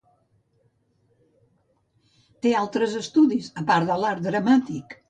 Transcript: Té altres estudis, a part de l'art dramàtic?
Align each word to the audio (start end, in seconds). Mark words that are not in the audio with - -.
Té 2.47 2.55
altres 2.65 2.99
estudis, 3.05 3.55
a 3.65 3.69
part 3.71 3.93
de 3.93 4.01
l'art 4.05 4.31
dramàtic? 4.31 4.99